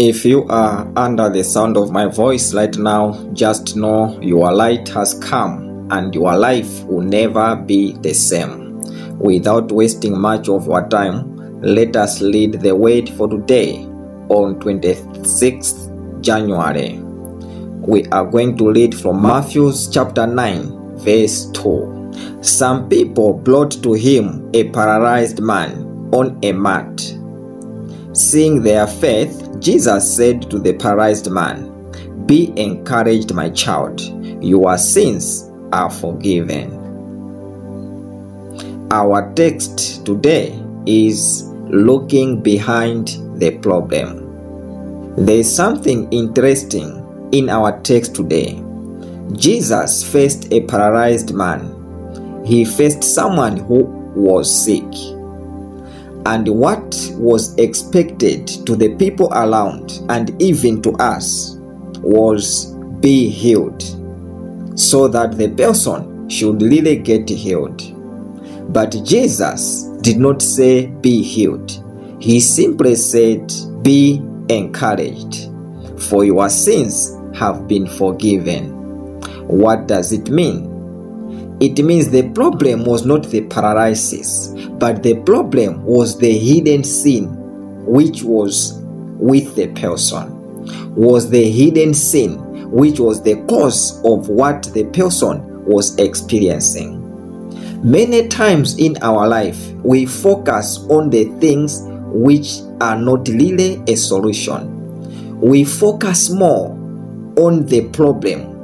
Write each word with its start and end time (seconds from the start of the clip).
If 0.00 0.24
you 0.24 0.44
are 0.44 0.88
under 0.94 1.28
the 1.28 1.42
sound 1.42 1.76
of 1.76 1.90
my 1.90 2.06
voice 2.06 2.54
right 2.54 2.76
now, 2.76 3.20
just 3.32 3.74
know 3.74 4.16
your 4.20 4.52
light 4.52 4.88
has 4.90 5.14
come 5.14 5.88
and 5.90 6.14
your 6.14 6.36
life 6.36 6.84
will 6.84 7.00
never 7.00 7.56
be 7.56 7.94
the 7.94 8.14
same. 8.14 8.78
Without 9.18 9.72
wasting 9.72 10.16
much 10.16 10.48
of 10.48 10.70
our 10.70 10.88
time, 10.88 11.60
let 11.62 11.96
us 11.96 12.20
lead 12.20 12.60
the 12.60 12.76
way 12.76 13.04
for 13.06 13.26
today 13.26 13.78
on 14.28 14.60
26th 14.60 16.20
January. 16.22 17.00
We 17.80 18.06
are 18.10 18.24
going 18.24 18.56
to 18.58 18.70
read 18.70 18.94
from 18.94 19.20
Matthew 19.20 19.72
chapter 19.90 20.28
9, 20.28 20.98
verse 20.98 21.50
2. 21.54 22.38
Some 22.40 22.88
people 22.88 23.32
brought 23.32 23.72
to 23.82 23.94
him 23.94 24.48
a 24.54 24.70
paralyzed 24.70 25.40
man 25.40 26.08
on 26.12 26.38
a 26.44 26.52
mat. 26.52 27.17
Seeing 28.18 28.64
their 28.64 28.88
faith, 28.88 29.48
Jesus 29.60 30.16
said 30.16 30.50
to 30.50 30.58
the 30.58 30.72
paralyzed 30.72 31.30
man, 31.30 32.26
Be 32.26 32.52
encouraged, 32.60 33.32
my 33.32 33.48
child, 33.50 34.00
your 34.42 34.76
sins 34.76 35.48
are 35.72 35.88
forgiven. 35.88 36.72
Our 38.90 39.32
text 39.34 40.04
today 40.04 40.60
is 40.84 41.44
looking 41.68 42.42
behind 42.42 43.16
the 43.38 43.56
problem. 43.58 45.14
There 45.14 45.38
is 45.38 45.54
something 45.54 46.12
interesting 46.12 47.30
in 47.30 47.48
our 47.48 47.80
text 47.82 48.16
today. 48.16 48.60
Jesus 49.34 50.02
faced 50.02 50.52
a 50.52 50.62
paralyzed 50.62 51.32
man. 51.32 52.42
He 52.44 52.64
faced 52.64 53.04
someone 53.04 53.58
who 53.58 53.84
was 54.16 54.50
sick 54.64 54.92
and 56.28 56.46
what 56.46 56.94
was 57.14 57.56
expected 57.56 58.46
to 58.46 58.76
the 58.76 58.94
people 58.96 59.32
around 59.32 60.02
and 60.10 60.40
even 60.42 60.82
to 60.82 60.92
us 60.92 61.56
was 62.02 62.74
be 63.00 63.30
healed 63.30 63.82
so 64.78 65.08
that 65.08 65.38
the 65.38 65.48
person 65.48 66.28
should 66.28 66.60
really 66.60 66.96
get 66.96 67.26
healed. 67.30 67.82
But 68.74 68.90
Jesus 69.04 69.84
did 70.02 70.18
not 70.18 70.42
say 70.42 70.86
be 70.86 71.22
healed. 71.22 71.82
He 72.20 72.40
simply 72.40 72.94
said 72.94 73.50
be 73.82 74.22
encouraged 74.50 75.50
for 75.98 76.26
your 76.26 76.50
sins 76.50 77.16
have 77.38 77.66
been 77.66 77.86
forgiven. 77.86 78.70
What 79.48 79.88
does 79.88 80.12
it 80.12 80.28
mean? 80.28 80.77
It 81.60 81.84
means 81.84 82.08
the 82.08 82.28
problem 82.30 82.84
was 82.84 83.04
not 83.04 83.24
the 83.30 83.40
paralysis, 83.42 84.54
but 84.78 85.02
the 85.02 85.16
problem 85.22 85.82
was 85.82 86.16
the 86.16 86.38
hidden 86.38 86.84
sin 86.84 87.34
which 87.84 88.22
was 88.22 88.74
with 89.18 89.56
the 89.56 89.66
person. 89.68 90.34
Was 90.94 91.28
the 91.28 91.50
hidden 91.50 91.94
sin 91.94 92.38
which 92.70 93.00
was 93.00 93.22
the 93.22 93.36
cause 93.48 94.00
of 94.04 94.28
what 94.28 94.64
the 94.74 94.84
person 94.84 95.64
was 95.64 95.96
experiencing. 95.98 97.04
Many 97.82 98.28
times 98.28 98.78
in 98.78 98.96
our 99.02 99.26
life, 99.26 99.72
we 99.82 100.06
focus 100.06 100.78
on 100.88 101.10
the 101.10 101.24
things 101.40 101.82
which 102.12 102.58
are 102.80 102.96
not 102.96 103.28
really 103.28 103.82
a 103.86 103.96
solution. 103.96 105.40
We 105.40 105.64
focus 105.64 106.30
more 106.30 106.70
on 107.36 107.66
the 107.66 107.88
problem 107.88 108.57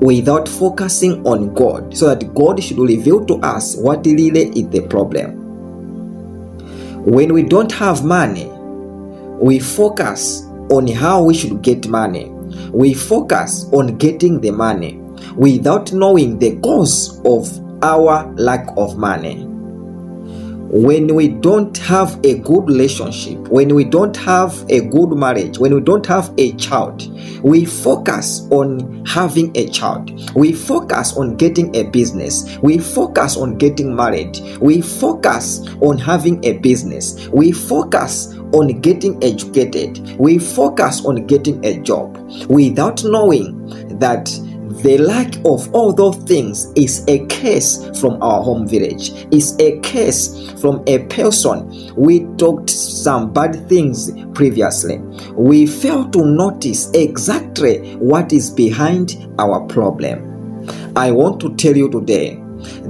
without 0.00 0.48
focusing 0.48 1.24
on 1.26 1.54
God 1.54 1.96
so 1.96 2.14
that 2.14 2.34
God 2.34 2.62
should 2.62 2.78
reveal 2.78 3.24
to 3.26 3.34
us 3.36 3.76
what 3.76 4.04
really 4.04 4.28
is 4.28 4.68
the 4.68 4.86
problem. 4.88 5.42
When 7.04 7.32
we 7.32 7.42
don't 7.42 7.72
have 7.72 8.04
money, 8.04 8.46
we 9.40 9.58
focus 9.58 10.42
on 10.70 10.86
how 10.88 11.22
we 11.22 11.34
should 11.34 11.62
get 11.62 11.88
money. 11.88 12.26
We 12.72 12.94
focus 12.94 13.66
on 13.72 13.98
getting 13.98 14.40
the 14.40 14.50
money 14.50 14.96
without 15.36 15.92
knowing 15.92 16.38
the 16.38 16.56
cause 16.60 17.20
of 17.24 17.48
our 17.82 18.32
lack 18.34 18.68
of 18.76 18.96
money 18.96 19.53
when 20.68 21.14
we 21.14 21.28
don't 21.28 21.76
have 21.78 22.18
a 22.24 22.38
good 22.38 22.66
relationship, 22.66 23.38
when 23.48 23.74
we 23.74 23.84
don't 23.84 24.16
have 24.16 24.64
a 24.68 24.80
good 24.80 25.10
marriage, 25.10 25.58
when 25.58 25.74
we 25.74 25.80
don't 25.80 26.06
have 26.06 26.32
a 26.38 26.52
child, 26.54 27.02
we 27.42 27.64
focus 27.64 28.46
on 28.50 29.04
having 29.04 29.56
a 29.56 29.68
child. 29.68 30.10
We 30.34 30.52
focus 30.52 31.16
on 31.16 31.36
getting 31.36 31.74
a 31.76 31.84
business. 31.84 32.58
We 32.58 32.78
focus 32.78 33.36
on 33.36 33.56
getting 33.58 33.94
married. 33.94 34.38
We 34.60 34.80
focus 34.80 35.66
on 35.80 35.98
having 35.98 36.44
a 36.44 36.58
business. 36.58 37.28
We 37.28 37.52
focus 37.52 38.34
on 38.52 38.80
getting 38.80 39.22
educated. 39.22 40.18
We 40.18 40.38
focus 40.38 41.04
on 41.04 41.26
getting 41.26 41.64
a 41.64 41.78
job 41.80 42.16
without 42.48 43.04
knowing 43.04 43.98
that 43.98 44.30
the 44.68 44.96
lack 44.96 45.36
of 45.44 45.72
all 45.74 45.92
those 45.92 46.16
things 46.24 46.72
is 46.74 47.04
a 47.06 47.24
case 47.26 47.84
from 48.00 48.22
our 48.22 48.42
home 48.42 48.66
village, 48.66 49.10
is 49.30 49.54
a 49.58 49.78
case 49.80 50.50
from 50.60 50.82
a 50.86 51.00
person. 51.06 51.92
We 51.96 52.24
talked 52.36 52.70
some 52.70 53.32
bad 53.32 53.68
things 53.68 54.10
previously. 54.32 54.98
We 55.34 55.66
fail 55.66 56.08
to 56.10 56.24
notice 56.24 56.90
exactly 56.92 57.94
what 57.96 58.32
is 58.32 58.50
behind 58.50 59.30
our 59.38 59.66
problem. 59.66 60.30
I 60.96 61.10
want 61.10 61.40
to 61.40 61.54
tell 61.56 61.76
you 61.76 61.90
today 61.90 62.40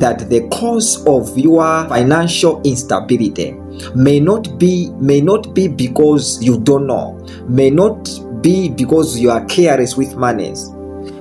that 0.00 0.28
the 0.28 0.48
cause 0.48 1.06
of 1.06 1.38
your 1.38 1.88
financial 1.88 2.60
instability 2.62 3.52
may 3.94 4.18
not 4.18 4.58
be 4.58 4.90
may 4.98 5.20
not 5.20 5.54
be 5.54 5.68
because 5.68 6.42
you 6.42 6.58
don't 6.60 6.88
know 6.88 7.16
may 7.48 7.70
not 7.70 8.10
be 8.42 8.68
because 8.68 9.16
you 9.18 9.30
are 9.30 9.44
careless 9.44 9.96
with 9.96 10.16
monies 10.16 10.70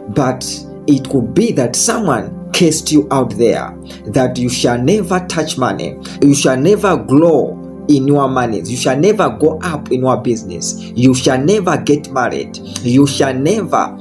but 0.09 0.45
it 0.87 1.09
could 1.09 1.33
be 1.33 1.51
that 1.53 1.75
someone 1.75 2.51
cast 2.51 2.91
you 2.91 3.07
out 3.11 3.31
there 3.37 3.73
that 4.07 4.37
you 4.37 4.49
shall 4.49 4.77
never 4.77 5.25
touch 5.27 5.57
money, 5.57 5.97
you 6.21 6.33
shall 6.33 6.57
never 6.57 6.97
grow 6.97 7.55
in 7.89 8.07
your 8.07 8.27
money, 8.27 8.61
you 8.61 8.77
shall 8.77 8.97
never 8.97 9.29
go 9.29 9.59
up 9.59 9.91
in 9.91 10.01
your 10.01 10.17
business, 10.21 10.75
you 10.79 11.13
shall 11.13 11.39
never 11.39 11.77
get 11.77 12.11
married, 12.11 12.57
you 12.81 13.05
shall 13.07 13.33
never 13.33 13.97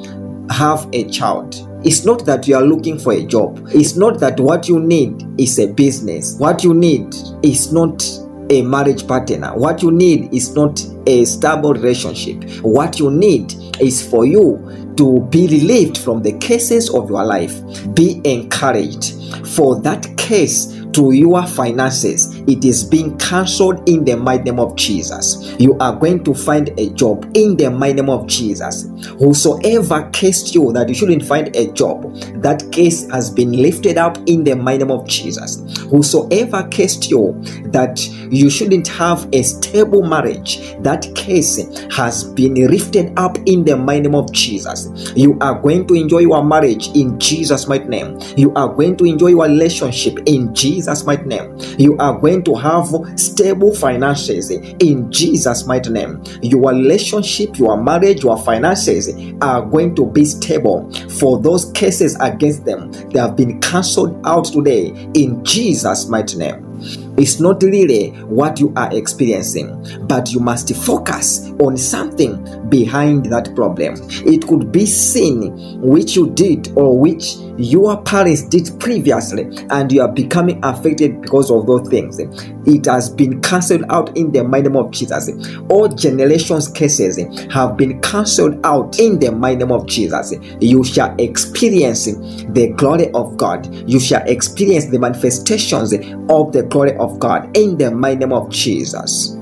have 0.51 0.89
a 0.93 1.09
child. 1.09 1.65
It's 1.85 2.05
not 2.05 2.27
that 2.27 2.49
you 2.49 2.57
are 2.57 2.63
looking 2.63 2.99
for 2.99 3.13
a 3.13 3.25
job. 3.25 3.69
It's 3.73 3.97
not 3.97 4.19
that 4.21 4.41
what 4.41 4.69
you 4.69 4.81
need 4.81 5.25
is 5.39 5.59
a 5.61 5.73
business. 5.73 6.37
What 6.39 6.65
you 6.65 6.75
need 6.75 7.15
is 7.43 7.73
not 7.73 8.03
a 8.51 8.63
marriage 8.63 9.07
partner. 9.07 9.57
What 9.57 9.83
you 9.83 9.91
need 9.93 10.35
is 10.35 10.55
not 10.55 10.85
a 11.07 11.25
stable 11.25 11.75
relationship. 11.75 12.43
What 12.63 12.99
you 12.99 13.11
need 13.11 13.55
is 13.81 14.05
for 14.05 14.27
you 14.27 14.88
to 14.99 15.21
be 15.31 15.47
relieved 15.47 15.97
from 15.97 16.23
the 16.23 16.33
cases 16.39 16.91
of 16.91 17.09
your 17.09 17.25
life. 17.25 17.55
Be 17.95 18.21
encouraged 18.25 19.15
for 19.47 19.81
that 19.81 20.17
case 20.19 20.85
to 20.93 21.13
your 21.13 21.47
finances, 21.47 22.38
it 22.49 22.65
is 22.65 22.83
being 22.83 23.17
cancelled 23.19 23.87
in 23.89 24.05
the 24.05 24.17
mighty 24.17 24.45
name 24.45 24.59
of 24.59 24.75
Jesus. 24.75 25.55
You 25.59 25.77
are 25.79 25.95
going 25.95 26.25
to 26.25 26.35
find 26.35 26.71
a 26.79 26.91
job 26.91 27.31
in 27.35 27.57
the 27.57 27.71
mighty 27.71 28.01
name 28.01 28.09
of 28.09 28.27
Jesus. 28.27 28.89
Whosoever 29.19 30.11
cursed 30.13 30.55
you 30.55 30.73
that 30.73 30.89
you 30.89 30.95
shouldn't 30.95 31.25
find 31.25 31.55
a 31.55 31.71
job, 31.73 32.15
that 32.43 32.71
case 32.73 33.09
has 33.11 33.31
been 33.31 33.53
lifted 33.53 33.99
up 33.99 34.17
in 34.27 34.45
the 34.45 34.57
mighty 34.57 34.85
name 34.85 34.91
of 34.91 35.07
Jesus. 35.07 35.63
Whosoever 35.91 36.67
cursed 36.73 37.11
you 37.11 37.35
that 37.67 38.07
you 38.31 38.49
shouldn't 38.49 38.89
have 38.89 39.29
a 39.33 39.43
stable 39.43 40.03
marriage, 40.03 40.59
that 40.81 41.07
case 41.15 41.59
has 41.91 42.25
been 42.25 42.55
lifted 42.55 43.13
up 43.19 43.37
in 43.47 43.65
the 43.65 43.77
mighty 43.77 44.03
name 44.03 44.15
of 44.15 44.33
Jesus. 44.33 45.13
You 45.15 45.37
are 45.41 45.61
going 45.61 45.87
to 45.89 45.95
enjoy 45.95 46.21
your 46.21 46.43
marriage 46.45 46.89
in 46.97 47.19
Jesus' 47.21 47.69
mighty 47.69 47.89
name. 47.89 48.19
You 48.37 48.55
are 48.55 48.69
going 48.69 48.97
to 48.97 49.05
enjoy 49.05 49.29
your 49.29 49.45
relationship 49.45 50.19
in 50.27 50.55
Jesus 50.55 51.05
mighty 51.05 51.25
name. 51.25 51.57
You 51.79 51.97
are 51.99 52.19
going 52.19 52.38
to 52.45 52.55
have 52.55 52.89
stable 53.17 53.75
finances 53.75 54.51
in 54.51 55.11
Jesus' 55.11 55.67
mighty 55.67 55.91
name. 55.91 56.23
Your 56.43 56.71
relationship, 56.71 57.59
your 57.59 57.83
marriage, 57.83 58.23
your 58.23 58.39
finances 58.45 59.09
are 59.41 59.63
going 59.63 59.95
to 59.97 60.07
be 60.07 60.25
stable. 60.25 60.93
For 61.19 61.41
those 61.41 61.71
cases 61.73 62.17
against 62.21 62.65
them, 62.65 62.93
they 63.11 63.19
have 63.19 63.37
been 63.37 63.61
cancelled 63.61 64.21
out 64.27 64.47
today 64.47 64.89
in 65.15 65.45
Jesus' 65.45 66.09
mighty 66.09 66.37
name. 66.39 66.68
It's 67.17 67.41
not 67.41 67.63
really 67.63 68.11
what 68.27 68.61
you 68.61 68.73
are 68.77 68.93
experiencing, 68.95 70.07
but 70.07 70.33
you 70.33 70.41
must 70.41 70.75
focus 70.77 71.51
on 71.61 71.77
something 71.77 72.69
behind 72.69 73.27
that 73.27 73.55
problem. 73.55 73.95
It 74.27 74.47
could 74.47 74.71
be 74.71 74.87
sin 74.87 75.81
which 75.81 76.17
you 76.17 76.31
did 76.31 76.73
or 76.77 76.99
which 76.99 77.37
your 77.57 78.01
parents 78.03 78.43
did 78.43 78.71
previously, 78.79 79.49
and 79.71 79.91
you 79.91 80.01
are 80.03 80.13
becoming 80.13 80.61
affected 80.63 81.21
because 81.23 81.51
of 81.51 81.67
those 81.67 81.89
things. 81.89 82.21
It 82.21 82.87
has 82.87 83.11
been 83.11 83.41
cancelled 83.41 83.85
out 83.89 84.17
in 84.17 84.31
the 84.31 84.45
mighty 84.45 84.69
name 84.69 84.77
of 84.77 84.93
Jesus. 84.93 85.31
All 85.71 85.89
generations' 85.89 86.69
cases 86.69 87.19
have 87.53 87.77
been 87.77 88.01
cancelled 88.01 88.65
out 88.65 88.99
in 89.01 89.19
the 89.19 89.33
mighty 89.33 89.57
name 89.57 89.73
of 89.73 89.87
Jesus. 89.87 90.35
You 90.61 90.85
shall 90.85 91.15
experience 91.19 92.05
the 92.05 92.73
glory 92.77 93.11
of 93.13 93.37
God. 93.37 93.67
You 93.89 93.99
shall 93.99 94.23
experience 94.29 94.87
the 94.87 94.99
manifestations 94.99 95.93
of 95.93 96.53
the 96.53 96.68
glory 96.71 96.97
of 96.97 97.19
God 97.19 97.57
in 97.57 97.77
the 97.79 97.91
mighty 97.91 98.21
name 98.21 98.33
of 98.33 98.51
Jesus. 98.51 99.35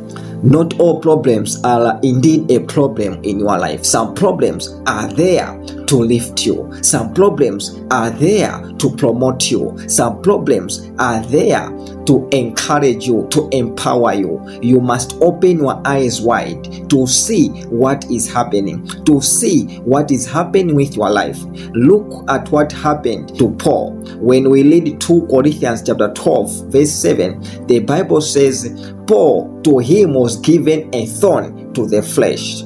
Not 0.42 0.78
all 0.78 1.00
problems 1.00 1.62
are 1.64 1.98
indeed 2.02 2.50
a 2.50 2.60
problem 2.60 3.22
in 3.24 3.38
your 3.38 3.58
life. 3.58 3.84
Some 3.84 4.14
problems 4.14 4.68
are 4.86 5.08
there 5.08 5.58
to 5.86 5.96
lift 5.96 6.44
you. 6.44 6.72
Some 6.82 7.14
problems 7.14 7.80
are 7.90 8.10
there 8.10 8.60
to 8.78 8.90
promote 8.96 9.50
you. 9.50 9.76
Some 9.88 10.22
problems 10.22 10.90
are 10.98 11.22
there 11.26 11.68
to 12.06 12.28
encourage 12.32 13.06
you, 13.06 13.26
to 13.30 13.48
empower 13.52 14.14
you. 14.14 14.40
You 14.62 14.80
must 14.80 15.16
open 15.20 15.58
your 15.58 15.80
eyes 15.86 16.20
wide 16.20 16.88
to 16.90 17.06
see 17.06 17.48
what 17.66 18.04
is 18.10 18.32
happening, 18.32 18.86
to 19.04 19.20
see 19.20 19.78
what 19.78 20.10
is 20.10 20.26
happening 20.26 20.74
with 20.74 20.96
your 20.96 21.10
life. 21.10 21.38
Look 21.74 22.28
at 22.30 22.50
what 22.50 22.72
happened 22.72 23.36
to 23.38 23.50
Paul. 23.56 23.92
When 24.18 24.50
we 24.50 24.62
read 24.62 25.00
2 25.00 25.26
Corinthians 25.30 25.82
chapter 25.82 26.12
12, 26.12 26.66
verse 26.68 26.92
7, 26.92 27.66
the 27.66 27.80
Bible 27.80 28.20
says, 28.20 28.92
Paul 29.06 29.60
to 29.62 29.78
him 29.78 30.14
was 30.14 30.36
given 30.40 30.94
a 30.94 31.06
thorn 31.06 31.72
to 31.74 31.86
the 31.86 32.02
flesh. 32.02 32.62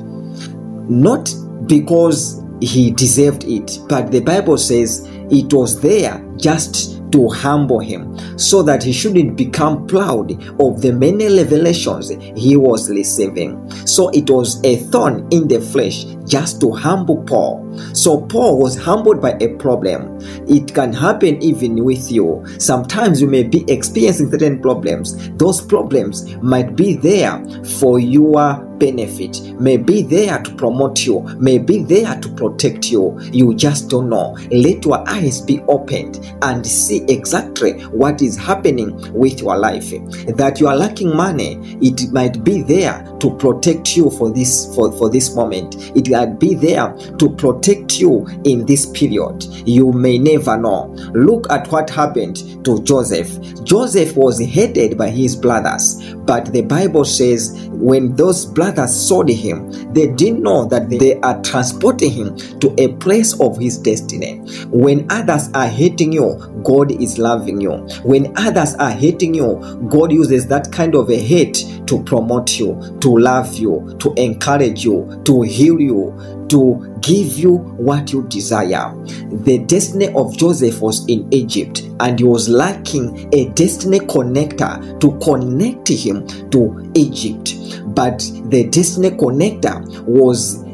Not 0.88 1.32
because 1.66 2.42
he 2.60 2.90
deserved 2.90 3.44
it, 3.44 3.78
but 3.88 4.10
the 4.10 4.20
Bible 4.20 4.58
says 4.58 5.08
it 5.30 5.52
was 5.52 5.80
there 5.80 6.24
just 6.36 7.00
to 7.12 7.28
humble 7.28 7.80
him 7.80 8.16
so 8.38 8.62
that 8.62 8.82
he 8.82 8.92
shouldn't 8.92 9.36
become 9.36 9.86
proud 9.86 10.32
of 10.60 10.80
the 10.80 10.92
many 10.92 11.26
revelations 11.26 12.10
he 12.36 12.56
was 12.56 12.88
receiving. 12.90 13.68
So 13.86 14.10
it 14.10 14.30
was 14.30 14.62
a 14.64 14.76
thorn 14.76 15.26
in 15.30 15.48
the 15.48 15.60
flesh 15.60 16.04
just 16.26 16.60
to 16.60 16.70
humble 16.70 17.22
Paul. 17.24 17.66
So 17.92 18.20
Paul 18.22 18.60
was 18.60 18.76
humbled 18.76 19.20
by 19.20 19.36
a 19.40 19.48
problem. 19.56 20.18
It 20.48 20.72
can 20.74 20.92
happen 20.92 21.42
even 21.42 21.84
with 21.84 22.10
you. 22.10 22.44
Sometimes 22.58 23.20
you 23.20 23.26
may 23.26 23.42
be 23.42 23.68
experiencing 23.70 24.30
certain 24.30 24.60
problems. 24.60 25.30
Those 25.36 25.60
problems 25.60 26.36
might 26.36 26.76
be 26.76 26.94
there 26.94 27.42
for 27.78 27.98
your 27.98 28.69
benefit, 28.80 29.40
may 29.60 29.76
be 29.76 30.02
there 30.02 30.42
to 30.42 30.54
promote 30.56 31.06
you, 31.06 31.20
may 31.38 31.58
be 31.58 31.84
there 31.84 32.18
to 32.20 32.28
protect 32.30 32.90
you. 32.90 33.16
You 33.32 33.54
just 33.54 33.88
don't 33.88 34.08
know. 34.08 34.36
Let 34.50 34.84
your 34.84 35.08
eyes 35.08 35.40
be 35.40 35.60
opened 35.68 36.18
and 36.42 36.66
see 36.66 37.04
exactly 37.04 37.80
what 37.84 38.22
is 38.22 38.36
happening 38.36 39.12
with 39.12 39.40
your 39.40 39.56
life. 39.56 39.90
That 40.36 40.58
you 40.58 40.66
are 40.66 40.76
lacking 40.76 41.14
money, 41.14 41.78
it 41.80 42.10
might 42.12 42.42
be 42.42 42.62
there 42.62 43.04
to 43.20 43.36
protect 43.36 43.96
you 43.96 44.10
for 44.10 44.32
this 44.32 44.74
for, 44.74 44.90
for 44.92 45.08
this 45.10 45.34
moment. 45.36 45.76
It 45.96 46.10
might 46.10 46.40
be 46.40 46.54
there 46.54 46.92
to 47.18 47.30
protect 47.36 48.00
you 48.00 48.26
in 48.44 48.66
this 48.66 48.86
period. 48.86 49.44
You 49.66 49.92
may 49.92 50.18
never 50.18 50.56
know. 50.56 50.86
Look 51.12 51.50
at 51.50 51.70
what 51.70 51.90
happened 51.90 52.64
to 52.64 52.82
Joseph. 52.82 53.30
Joseph 53.64 54.16
was 54.16 54.40
hated 54.40 54.96
by 54.96 55.10
his 55.10 55.36
brothers, 55.36 56.02
but 56.24 56.52
the 56.52 56.62
Bible 56.62 57.04
says 57.04 57.68
when 57.80 58.14
those 58.16 58.46
brothers 58.46 58.94
saw 58.94 59.24
him, 59.24 59.70
they 59.92 60.08
didn't 60.08 60.42
know 60.42 60.66
that 60.66 60.90
they 60.90 61.18
are 61.20 61.40
transporting 61.42 62.10
him 62.10 62.36
to 62.60 62.74
a 62.78 62.92
place 62.96 63.38
of 63.40 63.58
his 63.58 63.78
destiny. 63.78 64.38
When 64.66 65.06
others 65.10 65.50
are 65.54 65.66
hating 65.66 66.12
you, 66.12 66.36
God 66.62 66.92
is 66.92 67.18
loving 67.18 67.60
you. 67.60 67.72
When 68.02 68.32
others 68.36 68.74
are 68.74 68.90
hating 68.90 69.34
you, 69.34 69.88
God 69.88 70.12
uses 70.12 70.46
that 70.48 70.70
kind 70.70 70.94
of 70.94 71.10
a 71.10 71.16
hate 71.18 71.66
to 71.86 72.02
promote 72.02 72.58
you, 72.58 72.98
to 73.00 73.18
love 73.18 73.54
you, 73.54 73.96
to 74.00 74.12
encourage 74.14 74.84
you, 74.84 75.20
to 75.24 75.42
heal 75.42 75.80
you, 75.80 76.14
to 76.50 76.98
give 77.00 77.38
you 77.38 77.56
what 77.56 78.12
you 78.12 78.22
desire. 78.24 78.94
The 79.30 79.64
destiny 79.66 80.12
of 80.14 80.36
Joseph 80.36 80.80
was 80.80 81.06
in 81.06 81.32
Egypt, 81.32 81.82
and 82.00 82.18
he 82.18 82.24
was 82.24 82.48
lacking 82.48 83.28
a 83.32 83.48
destiny 83.50 84.00
connector 84.00 85.00
to 85.00 85.18
connect 85.18 85.88
him 85.88 86.26
to 86.50 86.90
Egypt. 86.94 87.54
But 87.94 88.18
the 88.50 88.68
destiny 88.70 89.10
connector 89.10 90.00
was 90.02 90.64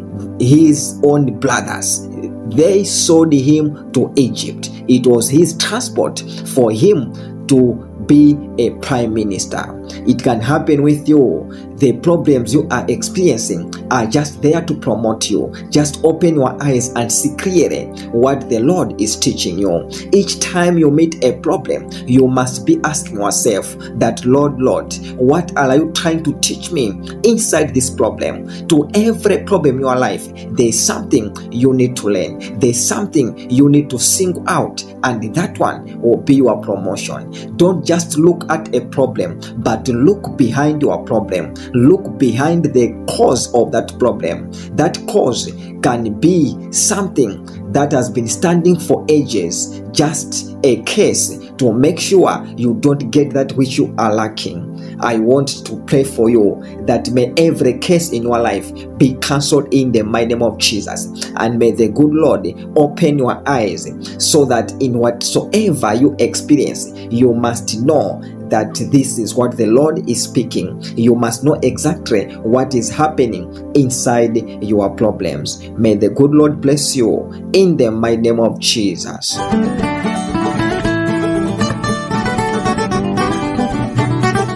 his 0.41 0.99
own 1.05 1.39
brothers. 1.39 2.09
They 2.55 2.85
sold 2.85 3.33
him 3.33 3.93
to 3.93 4.13
Egypt. 4.17 4.71
It 4.89 5.07
was 5.07 5.29
his 5.29 5.57
transport 5.59 6.21
for 6.47 6.71
him 6.71 7.47
to 7.49 7.75
be 8.07 8.37
a 8.59 8.71
prime 8.81 9.13
minister. 9.13 9.65
It 10.07 10.23
can 10.23 10.41
happen 10.41 10.83
with 10.83 11.09
you. 11.09 11.51
The 11.77 11.93
problems 12.03 12.55
you 12.55 12.67
are 12.71 12.87
experiencing 12.89 13.73
are 13.91 14.07
just 14.07 14.41
there 14.41 14.65
to 14.65 14.75
promote 14.75 15.29
you. 15.29 15.53
Just 15.71 16.03
open 16.05 16.37
your 16.37 16.63
eyes 16.63 16.89
and 16.95 17.13
see 17.13 17.35
clearly 17.37 17.87
what 18.13 18.49
the 18.49 18.61
Lord 18.61 18.99
is 19.01 19.17
teaching 19.17 19.59
you. 19.59 19.89
Each 20.13 20.41
time 20.41 20.79
you 20.79 20.91
meet 20.91 21.23
a 21.23 21.39
problem, 21.41 21.91
you 22.07 22.29
must 22.29 22.65
be 22.65 22.81
asking 22.85 23.17
yourself 23.17 23.77
that, 23.97 24.25
Lord, 24.25 24.59
Lord, 24.59 24.95
what 25.17 25.55
are 25.57 25.77
you 25.77 25.93
trying 25.93 26.23
to 26.25 26.33
teach 26.41 26.73
me 26.73 26.99
inside 27.25 27.75
this 27.75 27.91
problem? 27.91 28.67
To 28.69 28.89
every 28.95 29.45
problem 29.45 29.77
in 29.77 29.81
your 29.83 29.97
life, 29.97 30.27
there's 30.53 30.81
something 30.81 31.37
you 31.53 31.75
need 31.75 31.95
to 31.97 32.09
learn. 32.09 32.59
There's 32.59 32.83
something 32.83 33.51
you 33.51 33.69
need 33.69 33.91
to 33.91 33.99
single 33.99 34.49
out, 34.49 34.83
and 35.05 35.35
that 35.35 35.59
one 35.59 36.01
will 36.01 36.17
be 36.17 36.37
your 36.37 36.61
promotion. 36.63 37.55
Don't 37.57 37.85
just 37.85 38.17
look 38.17 38.51
at 38.51 38.75
a 38.75 38.81
problem, 38.87 39.41
but 39.59 39.87
look 39.89 40.37
behind 40.39 40.81
your 40.81 41.05
problem. 41.05 41.55
Look 41.75 42.19
behind 42.19 42.65
the 42.65 42.93
cause 43.09 43.53
of 43.55 43.73
that 43.73 43.99
problem. 43.99 44.51
That 44.77 44.99
cause 45.09 45.53
can 45.83 46.19
be 46.19 46.73
something 46.73 47.45
that 47.73 47.93
has 47.93 48.11
been 48.11 48.29
standing 48.29 48.79
for 48.79 49.05
ages, 49.09 49.83
just 49.93 50.57
a 50.65 50.83
case 50.83 51.39
to 51.59 51.73
make 51.73 51.99
sure 51.99 52.45
you 52.57 52.75
don't 52.81 53.11
get 53.11 53.33
that 53.33 53.53
which 53.53 53.77
you 53.79 53.95
are 53.99 54.13
lacking. 54.15 54.97
I 55.01 55.19
want 55.19 55.65
to 55.67 55.77
pray 55.85 56.05
for 56.05 56.31
you 56.31 56.63
that 56.87 57.11
may 57.11 57.33
every 57.37 57.79
case 57.79 58.13
in 58.13 58.23
your 58.23 58.39
life 58.39 58.73
be 58.99 59.15
cancelled 59.17 59.73
in 59.73 59.93
the 59.93 60.03
mighty 60.03 60.29
name 60.29 60.43
of 60.43 60.59
Jesus. 60.59 61.31
And 61.37 61.59
may 61.59 61.73
the 61.73 61.89
good 61.89 62.13
Lord 62.13 62.47
open 62.77 63.19
your 63.19 63.47
eyes 63.49 63.87
so 64.19 64.45
that 64.47 64.73
in 64.81 64.99
whatsoever 64.99 65.95
you 65.95 66.17
experience, 66.19 66.91
you 67.11 67.35
must 67.35 67.81
know 67.83 68.23
that 68.51 68.75
this 68.91 69.19
is 69.19 69.35
what 69.35 69.57
the 69.57 69.67
Lord 69.67 70.09
is 70.09 70.23
speaking. 70.23 70.81
You 70.97 71.15
must 71.15 71.45
know 71.45 71.55
exactly 71.63 72.35
what 72.37 72.75
is 72.75 72.91
happening 72.91 73.73
inside 73.75 74.37
your 74.63 74.91
problems. 74.95 75.69
May 75.71 75.95
the 75.95 76.11
good 76.11 76.33
Lord 76.33 76.61
bless 76.61 76.97
you 76.97 77.31
in 77.53 77.77
the 77.77 77.91
mighty 77.91 78.23
name 78.23 78.41
of 78.41 78.59
Jesus. 78.61 79.37